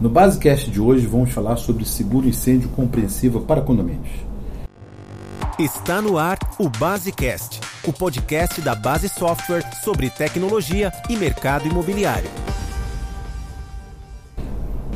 No 0.00 0.08
Basecast 0.08 0.70
de 0.70 0.80
hoje 0.80 1.08
vamos 1.08 1.32
falar 1.32 1.56
sobre 1.56 1.84
seguro 1.84 2.28
incêndio 2.28 2.68
compreensivo 2.68 3.40
para 3.40 3.60
condomínios. 3.60 4.08
Está 5.58 6.00
no 6.00 6.16
ar 6.16 6.38
o 6.56 6.68
Basecast, 6.68 7.60
o 7.84 7.92
podcast 7.92 8.60
da 8.60 8.76
Base 8.76 9.08
Software 9.08 9.68
sobre 9.82 10.08
tecnologia 10.08 10.92
e 11.08 11.16
mercado 11.16 11.66
imobiliário. 11.66 12.30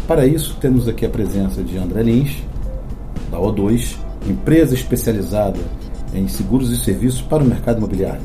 Para 0.06 0.24
isso, 0.24 0.56
temos 0.60 0.86
aqui 0.86 1.04
a 1.04 1.10
presença 1.10 1.64
de 1.64 1.76
André 1.76 2.04
Lins, 2.04 2.40
da 3.28 3.38
O2, 3.38 3.96
empresa 4.28 4.72
especializada 4.72 5.58
em 6.14 6.28
seguros 6.28 6.70
e 6.70 6.76
serviços 6.76 7.22
para 7.22 7.42
o 7.42 7.46
mercado 7.46 7.78
imobiliário, 7.78 8.22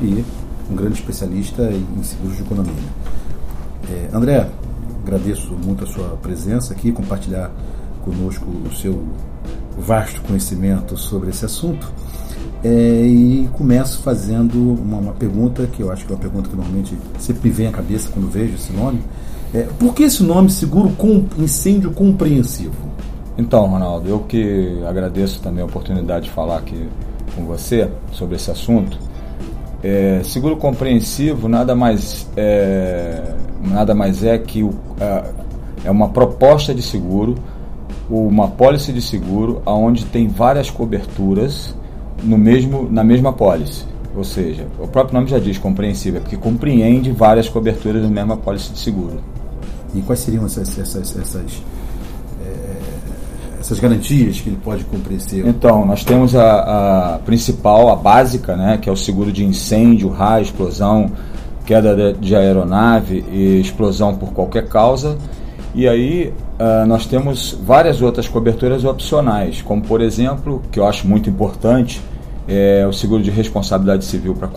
e 0.00 0.24
um 0.70 0.76
grande 0.76 0.94
especialista 0.94 1.72
em 1.72 2.02
seguros 2.04 2.36
de 2.36 2.42
economia. 2.42 2.72
É, 3.90 4.16
André, 4.16 4.48
agradeço 5.04 5.52
muito 5.52 5.84
a 5.84 5.86
sua 5.86 6.16
presença 6.22 6.72
aqui, 6.72 6.90
compartilhar 6.90 7.50
conosco 8.02 8.46
o 8.46 8.74
seu 8.74 9.04
vasto 9.78 10.22
conhecimento 10.22 10.96
sobre 10.96 11.30
esse 11.30 11.44
assunto. 11.44 11.92
É, 12.62 12.68
e 13.06 13.48
começo 13.52 14.02
fazendo 14.02 14.58
uma, 14.58 14.96
uma, 14.96 15.12
pergunta 15.12 15.66
que 15.66 15.82
eu 15.82 15.92
acho 15.92 16.06
que 16.06 16.12
é 16.12 16.16
uma 16.16 16.20
pergunta 16.20 16.48
que 16.48 16.56
normalmente 16.56 16.96
sempre 17.18 17.50
me 17.50 17.54
vem 17.54 17.66
à 17.66 17.70
cabeça 17.70 18.08
quando 18.12 18.30
vejo 18.30 18.54
esse 18.54 18.72
nome. 18.72 19.02
É, 19.52 19.68
por 19.78 19.94
que 19.94 20.04
esse 20.04 20.22
nome 20.22 20.50
seguro 20.50 20.90
com 20.90 21.26
incêndio 21.38 21.90
compreensivo? 21.90 22.74
Então, 23.36 23.66
Ronaldo, 23.66 24.08
eu 24.08 24.20
que 24.20 24.82
agradeço 24.88 25.40
também 25.40 25.62
a 25.62 25.66
oportunidade 25.66 26.26
de 26.26 26.30
falar 26.30 26.58
aqui 26.58 26.88
com 27.36 27.44
você 27.44 27.90
sobre 28.12 28.36
esse 28.36 28.50
assunto. 28.50 28.98
É, 29.82 30.22
seguro 30.24 30.56
compreensivo 30.56 31.46
nada 31.46 31.74
mais 31.74 32.26
é, 32.36 33.34
nada 33.64 33.94
mais 33.94 34.22
é 34.22 34.38
que 34.38 34.62
o, 34.62 34.74
é, 35.00 35.24
é 35.84 35.90
uma 35.90 36.08
proposta 36.08 36.74
de 36.74 36.82
seguro, 36.82 37.34
uma 38.08 38.48
pólice 38.48 38.92
de 38.92 39.00
seguro, 39.00 39.62
aonde 39.64 40.04
tem 40.04 40.28
várias 40.28 40.70
coberturas 40.70 41.74
no 42.22 42.36
mesmo, 42.38 42.88
na 42.90 43.02
mesma 43.02 43.32
pólice. 43.32 43.84
Ou 44.16 44.22
seja, 44.22 44.66
o 44.78 44.86
próprio 44.86 45.14
nome 45.14 45.28
já 45.28 45.38
diz 45.38 45.58
compreensível, 45.58 46.18
é 46.18 46.22
porque 46.22 46.36
compreende 46.36 47.10
várias 47.10 47.48
coberturas 47.48 48.02
na 48.02 48.08
mesma 48.08 48.36
pólice 48.36 48.72
de 48.72 48.78
seguro. 48.78 49.18
E 49.94 50.00
quais 50.02 50.20
seriam 50.20 50.44
essas, 50.44 50.78
essas, 50.78 51.16
essas 51.16 51.62
essas 53.64 53.80
garantias 53.80 54.40
que 54.40 54.50
ele 54.50 54.58
pode 54.62 54.84
compreender? 54.84 55.46
Então, 55.46 55.86
nós 55.86 56.04
temos 56.04 56.36
a, 56.36 57.14
a, 57.14 57.18
principal, 57.20 57.88
a 57.88 57.96
básica, 57.96 58.54
né, 58.54 58.78
que 58.80 58.88
é 58.90 58.92
o 58.92 58.96
seguro 58.96 59.32
de 59.32 59.42
incêndio, 59.42 60.10
raio, 60.10 60.42
explosão, 60.42 61.10
queda 61.64 62.12
de 62.12 62.36
aeronave 62.36 63.24
e 63.30 63.60
explosão 63.60 64.14
por 64.14 64.32
qualquer 64.32 64.68
causa. 64.68 65.16
E 65.74 65.88
aí 65.88 66.32
uh, 66.58 66.86
nós 66.86 67.06
temos 67.06 67.58
várias 67.64 68.00
outras 68.00 68.28
coberturas 68.28 68.84
opcionais, 68.84 69.60
como 69.60 69.82
por 69.82 70.00
exemplo, 70.00 70.62
que 70.70 70.78
eu 70.78 70.86
acho 70.86 71.06
muito 71.06 71.28
importante, 71.28 72.00
é 72.46 72.86
o 72.86 72.92
seguro 72.92 73.22
de 73.22 73.30
responsabilidade 73.30 74.04
civil 74.04 74.34
para 74.34 74.48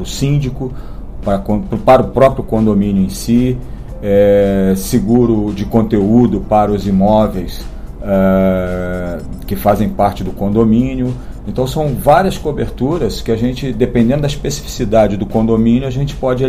o 0.00 0.06
síndico, 0.06 0.72
para, 1.22 1.38
para 1.38 2.02
o 2.02 2.08
próprio 2.08 2.44
condomínio 2.44 3.04
em 3.04 3.08
si, 3.08 3.58
é, 4.02 4.74
seguro 4.76 5.52
de 5.52 5.64
conteúdo 5.64 6.40
para 6.40 6.72
os 6.72 6.86
imóveis 6.86 7.64
uh, 8.00 9.22
que 9.46 9.54
fazem 9.54 9.88
parte 9.88 10.24
do 10.24 10.32
condomínio. 10.32 11.14
Então 11.46 11.66
são 11.66 11.94
várias 11.94 12.38
coberturas 12.38 13.20
que 13.20 13.32
a 13.32 13.36
gente, 13.36 13.72
dependendo 13.72 14.22
da 14.22 14.28
especificidade 14.28 15.16
do 15.16 15.26
condomínio, 15.26 15.88
a 15.88 15.90
gente 15.90 16.14
pode 16.14 16.44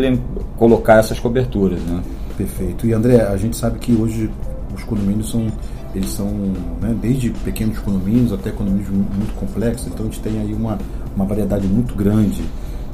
colocar 0.58 0.98
essas 1.00 1.20
coberturas. 1.20 1.80
Né? 1.82 2.02
Perfeito. 2.38 2.86
E 2.86 2.94
André, 2.94 3.22
a 3.22 3.38
gente 3.38 3.58
sabe 3.58 3.80
que 3.80 3.94
hoje 3.94 4.30
os 4.76 4.84
condomínios 4.84 5.32
são 5.32 5.48
eles 5.96 6.10
são 6.10 6.28
né, 6.82 6.96
desde 7.00 7.30
pequenos 7.30 7.78
condomínios 7.78 8.34
até 8.34 8.50
condomínios 8.50 8.90
muito 8.90 9.34
complexos, 9.36 9.88
então 9.88 10.08
a 10.08 10.10
gente 10.10 10.20
tem 10.22 10.40
aí 10.40 10.52
uma, 10.54 10.80
uma 11.16 11.26
variedade 11.26 11.68
muito 11.68 11.94
grande. 11.94 12.44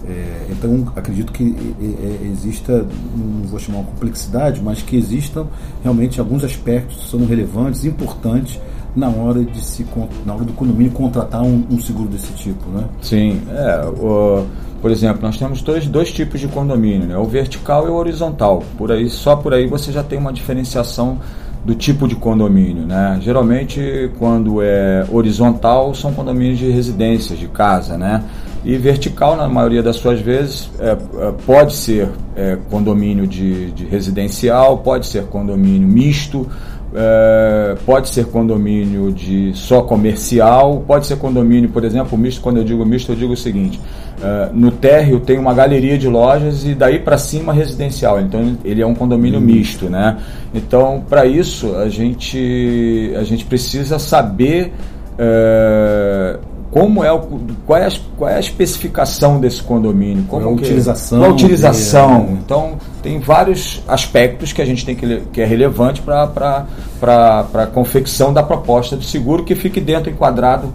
É, 0.05 0.47
então 0.49 0.91
acredito 0.95 1.31
que 1.31 1.55
é, 1.79 2.27
exista, 2.27 2.85
não 3.15 3.47
vou 3.47 3.59
chamar 3.59 3.79
uma 3.79 3.87
complexidade, 3.87 4.61
mas 4.61 4.81
que 4.81 4.97
existam 4.97 5.47
realmente 5.81 6.19
alguns 6.19 6.43
aspectos 6.43 7.03
que 7.03 7.09
são 7.09 7.25
relevantes, 7.25 7.85
importantes 7.85 8.59
na 8.95 9.09
hora 9.09 9.43
de 9.43 9.63
se 9.63 9.85
na 10.25 10.33
hora 10.33 10.43
do 10.43 10.53
condomínio 10.53 10.91
contratar 10.91 11.41
um, 11.41 11.63
um 11.69 11.79
seguro 11.79 12.09
desse 12.09 12.33
tipo, 12.33 12.69
né? 12.69 12.85
Sim, 13.01 13.41
é, 13.49 13.85
o, 13.85 14.45
por 14.81 14.91
exemplo, 14.91 15.21
nós 15.21 15.37
temos 15.37 15.61
dois, 15.61 15.87
dois 15.87 16.11
tipos 16.11 16.39
de 16.39 16.47
condomínio, 16.47 17.07
né? 17.07 17.17
o 17.17 17.25
vertical 17.25 17.87
e 17.87 17.89
o 17.89 17.95
horizontal. 17.95 18.63
Por 18.77 18.91
aí, 18.91 19.09
só 19.09 19.35
por 19.35 19.53
aí 19.53 19.67
você 19.67 19.91
já 19.91 20.03
tem 20.03 20.17
uma 20.17 20.33
diferenciação 20.33 21.19
do 21.65 21.75
tipo 21.75 22.07
de 22.07 22.15
condomínio, 22.15 22.85
né? 22.85 23.19
Geralmente, 23.21 24.09
quando 24.17 24.61
é 24.61 25.05
horizontal, 25.11 25.93
são 25.93 26.13
condomínios 26.13 26.57
de 26.57 26.69
residências, 26.71 27.37
de 27.37 27.47
casa, 27.47 27.97
né? 27.97 28.23
E 28.63 28.77
vertical, 28.77 29.35
na 29.35 29.47
maioria 29.47 29.81
das 29.81 29.97
suas 29.97 30.19
vezes, 30.19 30.69
é, 30.79 30.91
é, 30.91 31.33
pode 31.45 31.73
ser 31.73 32.09
é, 32.35 32.57
condomínio 32.69 33.25
de, 33.25 33.71
de, 33.71 33.85
residencial, 33.85 34.79
pode 34.79 35.07
ser 35.07 35.25
condomínio 35.25 35.87
misto, 35.87 36.47
é, 36.93 37.75
pode 37.85 38.09
ser 38.09 38.25
condomínio 38.25 39.11
de 39.11 39.51
só 39.53 39.81
comercial, 39.81 40.83
pode 40.87 41.05
ser 41.05 41.17
condomínio, 41.17 41.69
por 41.69 41.83
exemplo, 41.83 42.17
misto. 42.17 42.41
Quando 42.41 42.57
eu 42.57 42.63
digo 42.63 42.85
misto, 42.85 43.11
eu 43.11 43.15
digo 43.15 43.33
o 43.33 43.37
seguinte: 43.37 43.79
é, 44.21 44.49
no 44.53 44.71
térreo 44.71 45.19
tem 45.19 45.37
uma 45.37 45.53
galeria 45.53 45.97
de 45.97 46.07
lojas 46.07 46.65
e 46.65 46.73
daí 46.73 46.99
para 46.99 47.17
cima 47.17 47.53
residencial. 47.53 48.19
Então 48.19 48.57
ele 48.65 48.81
é 48.81 48.87
um 48.87 48.95
condomínio 48.95 49.39
misto, 49.39 49.89
né? 49.89 50.17
Então 50.53 51.03
para 51.07 51.25
isso 51.25 51.75
a 51.75 51.87
gente 51.89 53.13
a 53.15 53.23
gente 53.23 53.45
precisa 53.45 53.99
saber 53.99 54.73
é, 55.17 56.39
como 56.71 57.03
é 57.03 57.11
o, 57.11 57.19
qual, 57.65 57.79
é 57.79 57.87
a, 57.87 57.91
qual 58.17 58.29
é 58.29 58.35
a 58.35 58.39
especificação 58.39 59.39
desse 59.39 59.61
condomínio, 59.61 60.23
como 60.27 60.41
qual 60.41 60.41
é 60.41 60.45
a 60.45 60.49
utilização, 60.49 61.19
qual 61.19 61.31
a 61.31 61.33
utilização. 61.33 62.23
Né? 62.23 62.39
Então 62.43 62.77
tem 63.01 63.19
vários 63.19 63.81
aspectos 63.87 64.53
que 64.53 64.61
a 64.61 64.65
gente 64.65 64.85
tem 64.85 64.95
que 64.95 65.21
que 65.31 65.41
é 65.41 65.45
relevante 65.45 66.01
para 66.01 66.65
a 67.01 67.65
confecção 67.67 68.33
da 68.33 68.43
proposta 68.43 68.95
de 68.97 69.05
seguro 69.05 69.43
que 69.43 69.55
fique 69.55 69.79
dentro 69.79 70.09
enquadrado 70.09 70.73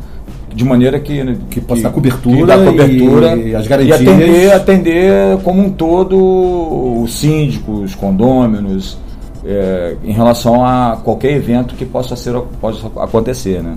de 0.54 0.64
maneira 0.64 1.00
que 1.00 1.36
que 1.50 1.60
possa 1.60 1.82
dar 1.82 1.90
cobertura, 1.90 2.64
cobertura 2.64 3.36
e, 3.36 3.50
e, 3.50 3.56
as 3.56 3.66
garantias 3.66 4.00
e 4.00 4.02
atender, 4.02 4.52
atender 4.52 5.38
como 5.42 5.62
um 5.62 5.70
todo 5.70 7.02
os 7.02 7.14
síndicos, 7.14 7.94
condôminos 7.94 8.96
é, 9.44 9.96
em 10.04 10.12
relação 10.12 10.64
a 10.64 10.98
qualquer 11.02 11.32
evento 11.32 11.74
que 11.74 11.84
possa 11.84 12.16
ser 12.16 12.34
possa 12.60 12.86
acontecer, 12.96 13.62
né? 13.62 13.76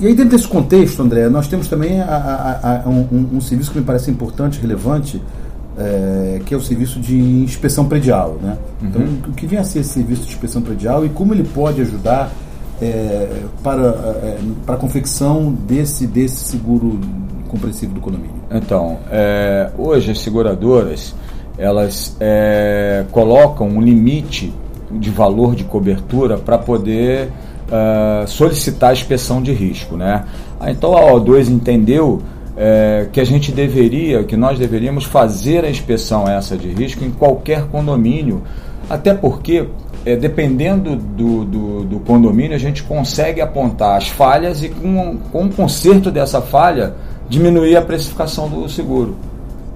E 0.00 0.08
aí, 0.08 0.14
dentro 0.14 0.36
desse 0.36 0.48
contexto, 0.48 1.02
André, 1.02 1.28
nós 1.28 1.46
temos 1.46 1.68
também 1.68 2.00
a, 2.00 2.04
a, 2.04 2.82
a, 2.84 2.88
um, 2.88 3.28
um, 3.34 3.40
serviço 3.40 3.70
que 3.70 3.78
me 3.78 3.84
parece 3.84 4.10
importante, 4.10 4.60
relevante, 4.60 5.22
é, 5.78 6.40
que 6.44 6.54
é 6.54 6.56
o 6.56 6.60
serviço 6.60 7.00
de 7.00 7.16
inspeção 7.16 7.86
predial. 7.86 8.38
Né? 8.42 8.56
Uhum. 8.80 8.88
Então, 8.88 9.02
o 9.28 9.32
que 9.32 9.46
vem 9.46 9.58
a 9.58 9.64
ser 9.64 9.80
esse 9.80 9.90
serviço 9.90 10.22
de 10.22 10.28
inspeção 10.28 10.62
predial 10.62 11.04
e 11.04 11.08
como 11.08 11.34
ele 11.34 11.44
pode 11.44 11.80
ajudar 11.80 12.30
é, 12.80 13.42
para, 13.62 13.88
é, 13.88 14.38
para 14.64 14.74
a 14.74 14.78
confecção 14.78 15.52
desse, 15.52 16.06
desse 16.06 16.36
seguro 16.36 17.00
compreensivo 17.48 17.94
do 17.94 18.00
condomínio? 18.00 18.34
Então, 18.50 18.98
é, 19.10 19.70
hoje 19.76 20.10
as 20.10 20.20
seguradoras 20.20 21.14
elas 21.56 22.16
é, 22.18 23.04
colocam 23.12 23.68
um 23.68 23.80
limite 23.80 24.52
de 24.90 25.10
valor 25.10 25.54
de 25.54 25.64
cobertura 25.64 26.36
para 26.36 26.58
poder 26.58 27.30
uh, 27.68 28.26
solicitar 28.26 28.90
a 28.90 28.92
inspeção 28.92 29.42
de 29.42 29.52
risco. 29.52 29.96
Né? 29.96 30.24
Ah, 30.60 30.70
então 30.70 30.96
a 30.96 31.12
O2 31.12 31.48
entendeu 31.48 32.22
é, 32.56 33.08
que 33.12 33.20
a 33.20 33.24
gente 33.24 33.50
deveria, 33.50 34.24
que 34.24 34.36
nós 34.36 34.58
deveríamos 34.58 35.04
fazer 35.04 35.64
a 35.64 35.70
inspeção 35.70 36.28
essa 36.28 36.56
de 36.56 36.68
risco 36.68 37.04
em 37.04 37.10
qualquer 37.10 37.64
condomínio, 37.66 38.42
até 38.88 39.12
porque 39.14 39.66
é, 40.06 40.16
dependendo 40.16 40.96
do, 40.96 41.44
do, 41.44 41.84
do, 41.84 42.00
condomínio 42.00 42.54
a 42.54 42.58
gente 42.58 42.82
consegue 42.82 43.40
apontar 43.40 43.96
as 43.96 44.08
falhas 44.08 44.62
e 44.62 44.68
com, 44.68 45.18
com 45.32 45.46
o 45.46 45.52
conserto 45.52 46.10
dessa 46.10 46.42
falha 46.42 46.94
diminuir 47.28 47.76
a 47.76 47.82
precificação 47.82 48.48
do 48.48 48.68
seguro. 48.68 49.16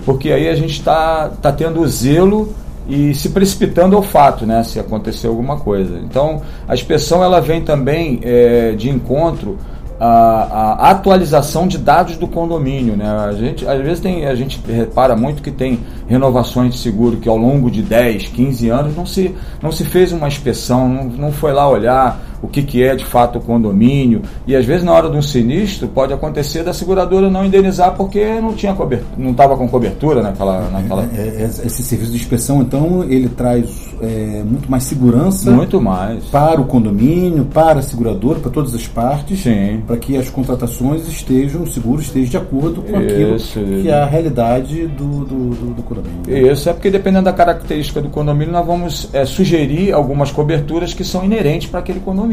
Porque 0.04 0.30
aí 0.30 0.48
a 0.48 0.54
gente 0.54 0.72
está 0.72 1.30
tá 1.40 1.50
tendo 1.50 1.86
zelo 1.88 2.54
e 2.88 3.14
se 3.14 3.30
precipitando 3.30 3.96
ao 3.96 4.02
fato, 4.02 4.46
né, 4.46 4.62
se 4.62 4.78
acontecer 4.78 5.26
alguma 5.26 5.58
coisa. 5.58 5.98
Então, 5.98 6.40
a 6.66 6.75
inspeção 6.75 7.22
ela 7.22 7.40
vem 7.40 7.62
também 7.62 8.20
é, 8.22 8.72
de 8.72 8.88
encontro 8.88 9.58
à, 10.00 10.06
à, 10.06 10.90
atualização 10.90 11.66
de 11.66 11.78
dados 11.78 12.16
do 12.16 12.28
condomínio, 12.28 12.96
né? 12.96 13.08
A 13.08 13.32
gente 13.32 13.66
às 13.66 13.80
vezes 13.80 14.00
tem 14.00 14.26
a 14.26 14.34
gente 14.34 14.60
repara 14.66 15.16
muito 15.16 15.42
que 15.42 15.50
tem 15.50 15.80
renovações 16.06 16.72
de 16.72 16.78
seguro 16.78 17.16
que 17.16 17.28
ao 17.28 17.36
longo 17.36 17.70
de 17.70 17.82
10, 17.82 18.28
15 18.28 18.68
anos 18.68 18.96
não 18.96 19.04
se 19.04 19.34
não 19.60 19.72
se 19.72 19.84
fez 19.84 20.12
uma 20.12 20.28
inspeção, 20.28 20.88
não, 20.88 21.04
não 21.04 21.32
foi 21.32 21.52
lá 21.52 21.68
olhar 21.68 22.20
o 22.43 22.49
que, 22.49 22.62
que 22.62 22.82
é 22.82 22.94
de 22.94 23.05
fato 23.05 23.38
o 23.38 23.40
condomínio. 23.40 24.23
E 24.46 24.55
às 24.55 24.64
vezes, 24.64 24.85
na 24.85 24.93
hora 24.93 25.11
de 25.11 25.17
um 25.17 25.23
sinistro, 25.23 25.88
pode 25.88 26.12
acontecer 26.12 26.62
da 26.62 26.73
seguradora 26.73 27.31
não 27.31 27.44
indenizar 27.44 27.94
porque 27.94 28.40
não 28.40 28.55
tinha 28.55 28.75
cobertura, 28.75 29.12
não 29.17 29.31
estava 29.31 29.56
com 29.56 29.69
cobertura 29.69 30.23
naquela. 30.23 30.69
naquela... 30.70 31.02
É, 31.17 31.43
é, 31.43 31.44
esse 31.44 31.82
serviço 31.82 32.12
de 32.12 32.17
inspeção, 32.17 32.61
então, 32.62 33.05
ele 33.05 33.29
traz 33.29 33.88
é, 34.00 34.43
muito 34.44 34.70
mais 34.70 34.85
segurança. 34.85 35.50
Muito 35.50 35.81
mais. 35.81 36.25
Para 36.26 36.61
o 36.61 36.64
condomínio, 36.64 37.44
para 37.44 37.81
a 37.81 37.82
seguradora, 37.82 38.38
para 38.38 38.50
todas 38.50 38.75
as 38.75 38.87
partes. 38.87 39.40
Sim. 39.40 39.82
Para 39.87 39.96
que 39.96 40.17
as 40.17 40.31
contratações 40.31 41.06
estejam, 41.08 41.62
o 41.62 41.67
seguro 41.67 42.00
esteja 42.00 42.31
de 42.31 42.37
acordo 42.37 42.82
com 42.82 42.96
aquilo 42.96 43.37
Isso. 43.37 43.61
que 43.61 43.88
é 43.88 43.94
a 43.94 44.06
realidade 44.06 44.87
do, 44.87 45.25
do, 45.25 45.50
do, 45.50 45.75
do 45.75 45.82
condomínio. 45.82 46.52
Isso 46.52 46.69
é 46.69 46.73
porque 46.73 46.90
dependendo 46.90 47.25
da 47.25 47.32
característica 47.32 48.00
do 48.00 48.08
condomínio, 48.08 48.52
nós 48.52 48.67
vamos 48.67 49.08
é, 49.12 49.25
sugerir 49.25 49.93
algumas 49.93 50.31
coberturas 50.31 50.94
que 50.94 51.05
são 51.05 51.25
inerentes 51.25 51.69
para 51.69 51.81
aquele 51.81 52.00
condomínio. 52.00 52.27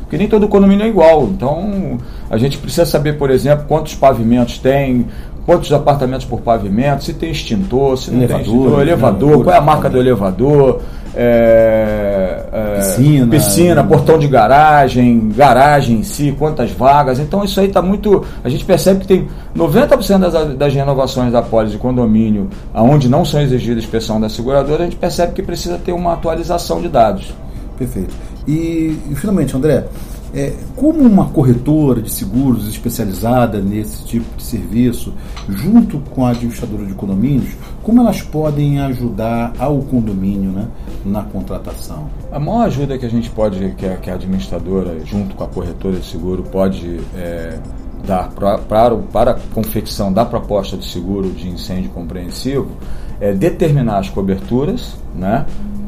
Porque 0.00 0.16
nem 0.16 0.28
todo 0.28 0.48
condomínio 0.48 0.84
é 0.84 0.88
igual. 0.88 1.24
Então, 1.24 1.98
a 2.30 2.36
gente 2.36 2.58
precisa 2.58 2.86
saber, 2.86 3.14
por 3.14 3.30
exemplo, 3.30 3.64
quantos 3.66 3.94
pavimentos 3.94 4.58
tem, 4.58 5.06
quantos 5.46 5.72
apartamentos 5.72 6.26
por 6.26 6.40
pavimento, 6.40 7.04
se 7.04 7.14
tem 7.14 7.30
extintor, 7.30 7.96
se 7.96 8.10
não 8.10 8.18
Elevador, 8.18 8.44
tem 8.44 8.54
extintor, 8.54 8.76
né? 8.76 8.82
elevador, 8.82 9.44
qual 9.44 9.54
é 9.54 9.58
a 9.58 9.62
marca 9.62 9.88
do 9.88 9.98
elevador, 9.98 10.80
é, 11.18 12.44
é, 12.52 12.76
Piscina, 12.76 13.26
piscina 13.28 13.82
né? 13.82 13.88
portão 13.88 14.18
de 14.18 14.28
garagem, 14.28 15.30
garagem 15.34 16.00
em 16.00 16.02
si, 16.02 16.34
quantas 16.38 16.70
vagas. 16.72 17.18
Então 17.18 17.42
isso 17.42 17.58
aí 17.58 17.68
está 17.68 17.80
muito. 17.80 18.22
A 18.44 18.50
gente 18.50 18.64
percebe 18.66 19.00
que 19.00 19.06
tem 19.06 19.28
90% 19.56 20.18
das, 20.18 20.54
das 20.56 20.74
renovações 20.74 21.32
da 21.32 21.40
pólice 21.40 21.72
de 21.72 21.78
condomínio, 21.78 22.50
aonde 22.74 23.08
não 23.08 23.24
são 23.24 23.40
exigidas 23.40 23.82
inspeção 23.82 24.20
da 24.20 24.28
seguradora, 24.28 24.82
a 24.82 24.84
gente 24.84 24.96
percebe 24.96 25.32
que 25.32 25.42
precisa 25.42 25.78
ter 25.78 25.92
uma 25.92 26.12
atualização 26.12 26.82
de 26.82 26.88
dados. 26.88 27.32
Perfeito. 27.76 28.14
E, 28.46 28.98
e, 29.10 29.14
finalmente, 29.14 29.56
André, 29.56 29.86
é, 30.34 30.52
como 30.74 31.00
uma 31.00 31.28
corretora 31.28 32.00
de 32.00 32.10
seguros 32.10 32.68
especializada 32.68 33.60
nesse 33.60 34.04
tipo 34.04 34.36
de 34.36 34.42
serviço, 34.42 35.12
junto 35.48 35.98
com 36.10 36.26
a 36.26 36.30
administradora 36.30 36.84
de 36.84 36.94
condomínios, 36.94 37.54
como 37.82 38.00
elas 38.00 38.22
podem 38.22 38.80
ajudar 38.80 39.52
ao 39.58 39.78
condomínio 39.78 40.50
né, 40.50 40.68
na 41.04 41.22
contratação? 41.22 42.08
A 42.30 42.38
maior 42.38 42.66
ajuda 42.66 42.98
que 42.98 43.06
a 43.06 43.10
gente 43.10 43.30
pode, 43.30 43.74
que 43.76 43.86
a, 43.86 43.96
que 43.96 44.10
a 44.10 44.14
administradora, 44.14 44.98
junto 45.04 45.34
com 45.34 45.44
a 45.44 45.48
corretora 45.48 45.96
de 45.96 46.06
seguro, 46.06 46.42
pode 46.42 47.00
é, 47.16 47.58
dar 48.06 48.30
pra, 48.30 48.58
para, 48.58 48.96
para 48.96 49.30
a 49.32 49.34
confecção 49.54 50.12
da 50.12 50.24
proposta 50.24 50.76
de 50.76 50.84
seguro 50.84 51.30
de 51.30 51.48
incêndio 51.48 51.90
compreensivo 51.90 52.70
é 53.20 53.32
determinar 53.32 53.98
as 53.98 54.08
coberturas, 54.10 54.94
né? 55.14 55.46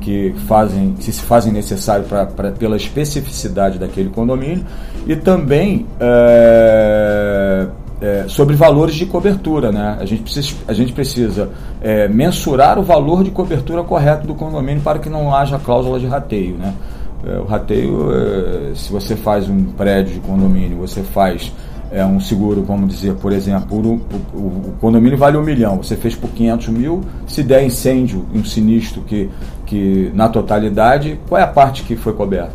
Que 0.08 0.34
fazem, 0.46 0.94
se 1.00 1.12
fazem 1.12 1.52
necessário 1.52 2.06
pra, 2.06 2.24
pra, 2.24 2.50
pela 2.50 2.78
especificidade 2.78 3.78
daquele 3.78 4.08
condomínio 4.08 4.64
e 5.06 5.14
também 5.14 5.84
é, 6.00 7.66
é, 8.00 8.24
sobre 8.26 8.56
valores 8.56 8.94
de 8.94 9.04
cobertura. 9.04 9.70
Né? 9.70 9.98
A 10.00 10.06
gente 10.06 10.22
precisa, 10.22 10.56
a 10.66 10.72
gente 10.72 10.94
precisa 10.94 11.50
é, 11.82 12.08
mensurar 12.08 12.78
o 12.78 12.82
valor 12.82 13.22
de 13.22 13.30
cobertura 13.30 13.82
correto 13.82 14.26
do 14.26 14.34
condomínio 14.34 14.80
para 14.80 14.98
que 14.98 15.10
não 15.10 15.34
haja 15.34 15.58
cláusula 15.58 16.00
de 16.00 16.06
rateio. 16.06 16.56
Né? 16.56 16.72
o 17.44 17.48
rateio, 17.48 18.10
se 18.76 18.92
você 18.92 19.16
faz 19.16 19.50
um 19.50 19.64
prédio 19.64 20.14
de 20.14 20.20
condomínio, 20.20 20.78
você 20.78 21.02
faz 21.02 21.52
é 21.90 22.04
um 22.04 22.20
seguro, 22.20 22.62
vamos 22.62 22.94
dizer, 22.94 23.14
por 23.14 23.32
exemplo, 23.32 23.78
o, 23.78 23.92
o, 24.36 24.40
o, 24.40 24.74
condomínio 24.80 25.16
vale 25.16 25.36
um 25.36 25.42
milhão, 25.42 25.78
você 25.78 25.96
fez 25.96 26.14
por 26.14 26.30
500 26.30 26.68
mil, 26.68 27.02
se 27.26 27.42
der 27.42 27.64
incêndio, 27.64 28.26
um 28.34 28.44
sinistro 28.44 29.02
que, 29.02 29.30
que 29.66 30.10
na 30.14 30.28
totalidade, 30.28 31.18
qual 31.28 31.40
é 31.40 31.44
a 31.44 31.48
parte 31.48 31.82
que 31.84 31.96
foi 31.96 32.12
coberta? 32.12 32.52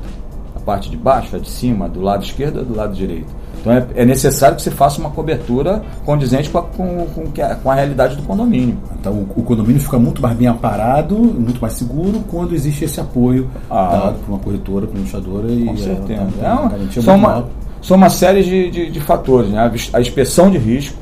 A 0.55 0.59
parte 0.59 0.89
de 0.89 0.97
baixo, 0.97 1.35
a 1.35 1.39
de 1.39 1.49
cima, 1.49 1.89
do 1.89 2.01
lado 2.01 2.23
esquerdo 2.23 2.57
ou 2.59 2.65
do 2.65 2.75
lado 2.75 2.93
direito? 2.93 3.43
Então 3.59 3.71
é, 3.71 3.85
é 3.95 4.05
necessário 4.05 4.57
que 4.57 4.61
você 4.61 4.69
faça 4.69 4.99
uma 4.99 5.09
cobertura 5.09 5.81
condizente 6.05 6.49
com 6.49 6.57
a, 6.57 6.63
com, 6.63 7.07
com, 7.15 7.23
com 7.63 7.71
a 7.71 7.75
realidade 7.75 8.17
do 8.17 8.23
condomínio. 8.23 8.77
Então 8.99 9.13
o, 9.13 9.27
o, 9.37 9.43
condomínio 9.43 9.81
fica 9.81 9.97
muito 9.97 10.21
mais 10.21 10.35
bem 10.35 10.47
amparado, 10.47 11.15
muito 11.15 11.61
mais 11.61 11.73
seguro 11.73 12.21
quando 12.29 12.53
existe 12.53 12.83
esse 12.83 12.99
apoio 12.99 13.49
ah, 13.69 14.01
dado 14.03 14.19
por 14.19 14.33
uma 14.33 14.39
corretora, 14.39 14.85
por 14.85 14.97
uma 14.97 15.03
administradora 15.03 15.47
e 15.47 15.65
com 15.65 15.77
certeza. 15.77 16.27
É, 16.41 16.45
é 16.45 16.53
uma, 16.53 17.01
só 17.01 17.15
uma, 17.15 17.45
são 17.83 17.97
uma 17.97 18.09
série 18.09 18.41
de, 18.43 18.71
de, 18.71 18.89
de 18.89 18.99
fatores, 19.01 19.49
né? 19.49 19.71
a 19.91 19.99
inspeção 19.99 20.49
de 20.49 20.57
risco, 20.57 20.97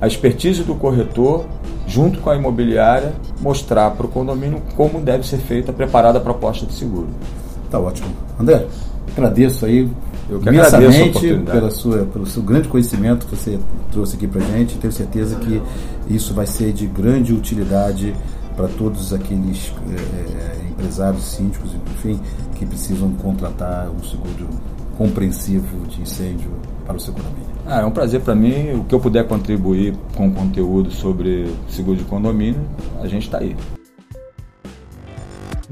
a 0.00 0.06
expertise 0.06 0.62
do 0.62 0.76
corretor, 0.76 1.44
junto 1.88 2.20
com 2.20 2.30
a 2.30 2.36
imobiliária, 2.36 3.12
mostrar 3.40 3.90
para 3.90 4.06
o 4.06 4.08
condomínio 4.08 4.62
como 4.76 5.00
deve 5.00 5.26
ser 5.26 5.38
feita, 5.38 5.72
preparada 5.72 6.18
a 6.18 6.20
proposta 6.20 6.64
de 6.64 6.72
seguro. 6.72 7.08
Tá 7.68 7.80
ótimo. 7.80 8.08
André, 8.38 8.64
agradeço 9.16 9.66
aí 9.66 9.90
eu 10.30 10.38
que 10.38 10.48
imensamente 10.48 11.34
pela 11.50 11.70
sua, 11.70 12.04
pelo 12.04 12.26
seu 12.26 12.42
grande 12.42 12.68
conhecimento 12.68 13.26
que 13.26 13.34
você 13.34 13.58
trouxe 13.90 14.14
aqui 14.14 14.28
para 14.28 14.40
gente. 14.42 14.76
Tenho 14.76 14.92
certeza 14.92 15.34
que 15.36 15.60
isso 16.08 16.32
vai 16.32 16.46
ser 16.46 16.72
de 16.72 16.86
grande 16.86 17.32
utilidade 17.32 18.14
para 18.56 18.68
todos 18.68 19.12
aqueles 19.12 19.72
é, 19.90 20.70
empresários, 20.70 21.24
síndicos, 21.24 21.70
enfim, 21.96 22.20
que 22.54 22.64
precisam 22.64 23.10
contratar 23.14 23.88
um 23.88 24.04
seguro 24.04 24.48
compreensivo 24.98 25.86
de 25.86 26.02
incêndio 26.02 26.50
para 26.84 26.96
o 26.96 27.00
seu 27.00 27.14
condomínio. 27.14 27.46
Ah, 27.64 27.82
é 27.82 27.84
um 27.84 27.90
prazer 27.90 28.20
para 28.20 28.34
mim. 28.34 28.72
O 28.72 28.84
que 28.84 28.94
eu 28.94 28.98
puder 28.98 29.26
contribuir 29.26 29.94
com 30.16 30.30
conteúdo 30.30 30.90
sobre 30.90 31.46
seguro 31.68 31.96
de 31.96 32.04
condomínio, 32.04 32.60
a 33.00 33.06
gente 33.06 33.22
está 33.22 33.38
aí. 33.38 33.54